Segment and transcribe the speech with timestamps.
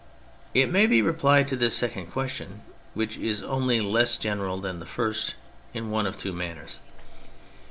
[0.55, 2.61] It may be replied to this second question,
[2.95, 5.35] which is only less general than the first,
[5.75, 6.79] in one of two manners.